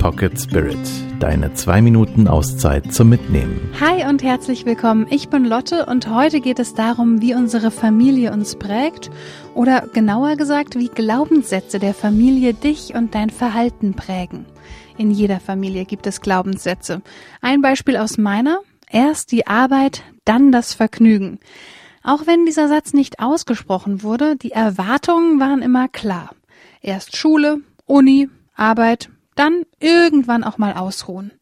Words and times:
Pocket 0.00 0.40
Spirit. 0.40 0.78
Deine 1.18 1.52
zwei 1.52 1.82
Minuten 1.82 2.26
Auszeit 2.26 2.90
zum 2.90 3.10
Mitnehmen. 3.10 3.60
Hi 3.80 4.08
und 4.08 4.22
herzlich 4.22 4.64
willkommen. 4.64 5.06
Ich 5.10 5.28
bin 5.28 5.44
Lotte 5.44 5.84
und 5.84 6.08
heute 6.08 6.40
geht 6.40 6.58
es 6.58 6.72
darum, 6.72 7.20
wie 7.20 7.34
unsere 7.34 7.70
Familie 7.70 8.32
uns 8.32 8.56
prägt 8.56 9.10
oder 9.54 9.86
genauer 9.92 10.36
gesagt, 10.36 10.76
wie 10.76 10.88
Glaubenssätze 10.88 11.78
der 11.78 11.92
Familie 11.92 12.54
dich 12.54 12.94
und 12.94 13.14
dein 13.14 13.28
Verhalten 13.28 13.92
prägen. 13.92 14.46
In 14.96 15.10
jeder 15.10 15.38
Familie 15.38 15.84
gibt 15.84 16.06
es 16.06 16.22
Glaubenssätze. 16.22 17.02
Ein 17.42 17.60
Beispiel 17.60 17.98
aus 17.98 18.16
meiner. 18.16 18.60
Erst 18.90 19.32
die 19.32 19.46
Arbeit, 19.46 20.02
dann 20.24 20.50
das 20.50 20.72
Vergnügen. 20.72 21.40
Auch 22.02 22.26
wenn 22.26 22.46
dieser 22.46 22.68
Satz 22.68 22.94
nicht 22.94 23.20
ausgesprochen 23.20 24.02
wurde, 24.02 24.36
die 24.36 24.52
Erwartungen 24.52 25.38
waren 25.40 25.60
immer 25.60 25.88
klar. 25.88 26.30
Erst 26.80 27.18
Schule, 27.18 27.60
Uni, 27.84 28.30
Arbeit, 28.56 29.10
dann 29.40 29.64
irgendwann 29.80 30.44
auch 30.44 30.58
mal 30.58 30.74
ausruhen. 30.74 31.32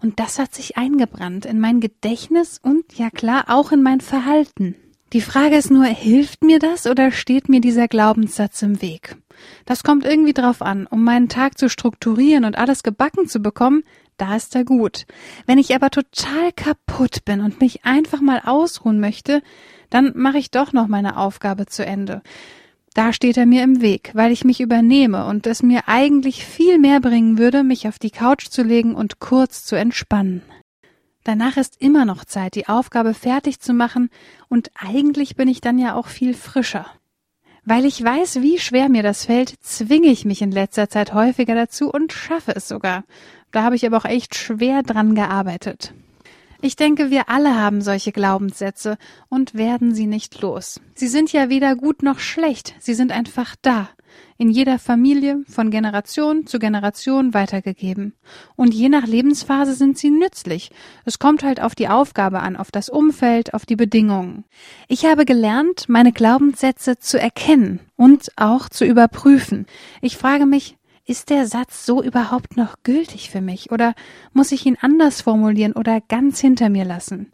Und 0.00 0.20
das 0.20 0.38
hat 0.38 0.54
sich 0.54 0.76
eingebrannt 0.76 1.46
in 1.46 1.58
mein 1.58 1.80
Gedächtnis 1.80 2.60
und 2.62 2.98
ja 2.98 3.08
klar 3.08 3.46
auch 3.48 3.72
in 3.72 3.82
mein 3.82 4.02
Verhalten. 4.02 4.76
Die 5.14 5.22
Frage 5.22 5.56
ist 5.56 5.70
nur, 5.70 5.86
hilft 5.86 6.44
mir 6.44 6.58
das 6.58 6.86
oder 6.86 7.10
steht 7.10 7.48
mir 7.48 7.62
dieser 7.62 7.88
Glaubenssatz 7.88 8.60
im 8.60 8.82
Weg? 8.82 9.16
Das 9.64 9.82
kommt 9.82 10.04
irgendwie 10.04 10.34
drauf 10.34 10.60
an. 10.60 10.86
Um 10.86 11.02
meinen 11.02 11.30
Tag 11.30 11.56
zu 11.56 11.70
strukturieren 11.70 12.44
und 12.44 12.58
alles 12.58 12.82
gebacken 12.82 13.26
zu 13.26 13.40
bekommen, 13.40 13.82
da 14.18 14.36
ist 14.36 14.54
er 14.54 14.64
gut. 14.64 15.06
Wenn 15.46 15.56
ich 15.56 15.74
aber 15.74 15.88
total 15.88 16.52
kaputt 16.54 17.24
bin 17.24 17.40
und 17.40 17.62
mich 17.62 17.86
einfach 17.86 18.20
mal 18.20 18.42
ausruhen 18.44 19.00
möchte, 19.00 19.40
dann 19.88 20.12
mache 20.14 20.36
ich 20.36 20.50
doch 20.50 20.74
noch 20.74 20.86
meine 20.86 21.16
Aufgabe 21.16 21.64
zu 21.64 21.86
Ende. 21.86 22.20
Da 22.98 23.12
steht 23.12 23.36
er 23.36 23.46
mir 23.46 23.62
im 23.62 23.80
Weg, 23.80 24.10
weil 24.14 24.32
ich 24.32 24.44
mich 24.44 24.60
übernehme 24.60 25.26
und 25.26 25.46
es 25.46 25.62
mir 25.62 25.82
eigentlich 25.86 26.44
viel 26.44 26.80
mehr 26.80 26.98
bringen 26.98 27.38
würde, 27.38 27.62
mich 27.62 27.86
auf 27.86 28.00
die 28.00 28.10
Couch 28.10 28.48
zu 28.48 28.64
legen 28.64 28.96
und 28.96 29.20
kurz 29.20 29.64
zu 29.64 29.76
entspannen. 29.76 30.42
Danach 31.22 31.56
ist 31.56 31.80
immer 31.80 32.04
noch 32.04 32.24
Zeit, 32.24 32.56
die 32.56 32.66
Aufgabe 32.66 33.14
fertig 33.14 33.60
zu 33.60 33.72
machen, 33.72 34.10
und 34.48 34.72
eigentlich 34.74 35.36
bin 35.36 35.46
ich 35.46 35.60
dann 35.60 35.78
ja 35.78 35.94
auch 35.94 36.08
viel 36.08 36.34
frischer. 36.34 36.86
Weil 37.64 37.84
ich 37.84 38.02
weiß, 38.02 38.42
wie 38.42 38.58
schwer 38.58 38.88
mir 38.88 39.04
das 39.04 39.26
fällt, 39.26 39.54
zwinge 39.60 40.08
ich 40.08 40.24
mich 40.24 40.42
in 40.42 40.50
letzter 40.50 40.88
Zeit 40.88 41.14
häufiger 41.14 41.54
dazu 41.54 41.92
und 41.92 42.12
schaffe 42.12 42.50
es 42.56 42.66
sogar. 42.66 43.04
Da 43.52 43.62
habe 43.62 43.76
ich 43.76 43.86
aber 43.86 43.98
auch 43.98 44.06
echt 44.06 44.34
schwer 44.34 44.82
dran 44.82 45.14
gearbeitet. 45.14 45.94
Ich 46.60 46.74
denke, 46.74 47.10
wir 47.10 47.28
alle 47.28 47.54
haben 47.54 47.80
solche 47.82 48.10
Glaubenssätze 48.10 48.98
und 49.28 49.54
werden 49.54 49.94
sie 49.94 50.06
nicht 50.06 50.40
los. 50.40 50.80
Sie 50.94 51.06
sind 51.06 51.32
ja 51.32 51.48
weder 51.48 51.76
gut 51.76 52.02
noch 52.02 52.18
schlecht, 52.18 52.74
sie 52.80 52.94
sind 52.94 53.12
einfach 53.12 53.54
da, 53.62 53.88
in 54.38 54.50
jeder 54.50 54.80
Familie 54.80 55.44
von 55.48 55.70
Generation 55.70 56.46
zu 56.46 56.58
Generation 56.58 57.34
weitergegeben. 57.34 58.14
Und 58.56 58.74
je 58.74 58.88
nach 58.88 59.06
Lebensphase 59.06 59.74
sind 59.74 59.98
sie 59.98 60.10
nützlich. 60.10 60.70
Es 61.04 61.20
kommt 61.20 61.44
halt 61.44 61.60
auf 61.60 61.76
die 61.76 61.88
Aufgabe 61.88 62.40
an, 62.40 62.56
auf 62.56 62.72
das 62.72 62.88
Umfeld, 62.88 63.54
auf 63.54 63.64
die 63.66 63.76
Bedingungen. 63.76 64.44
Ich 64.88 65.04
habe 65.04 65.24
gelernt, 65.24 65.88
meine 65.88 66.12
Glaubenssätze 66.12 66.98
zu 66.98 67.20
erkennen 67.20 67.80
und 67.96 68.32
auch 68.36 68.68
zu 68.68 68.84
überprüfen. 68.84 69.66
Ich 70.00 70.16
frage 70.16 70.46
mich, 70.46 70.77
ist 71.08 71.30
der 71.30 71.46
Satz 71.46 71.86
so 71.86 72.02
überhaupt 72.02 72.56
noch 72.56 72.76
gültig 72.82 73.30
für 73.30 73.40
mich 73.40 73.70
oder 73.72 73.94
muss 74.32 74.52
ich 74.52 74.66
ihn 74.66 74.76
anders 74.80 75.22
formulieren 75.22 75.72
oder 75.72 76.00
ganz 76.00 76.38
hinter 76.38 76.68
mir 76.68 76.84
lassen? 76.84 77.32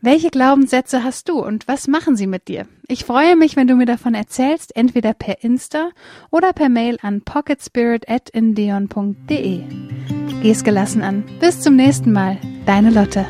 Welche 0.00 0.30
Glaubenssätze 0.30 1.02
hast 1.02 1.28
du 1.30 1.42
und 1.42 1.66
was 1.66 1.88
machen 1.88 2.14
sie 2.14 2.26
mit 2.26 2.48
dir? 2.48 2.68
Ich 2.88 3.04
freue 3.04 3.36
mich, 3.36 3.56
wenn 3.56 3.66
du 3.66 3.74
mir 3.74 3.86
davon 3.86 4.14
erzählst, 4.14 4.76
entweder 4.76 5.14
per 5.14 5.42
Insta 5.42 5.90
oder 6.30 6.52
per 6.52 6.68
Mail 6.68 6.98
an 7.00 7.22
pocketspirit.indeon.de. 7.22 9.62
Geh's 10.42 10.62
gelassen 10.62 11.02
an. 11.02 11.24
Bis 11.40 11.62
zum 11.62 11.76
nächsten 11.76 12.12
Mal. 12.12 12.36
Deine 12.66 12.90
Lotte. 12.90 13.24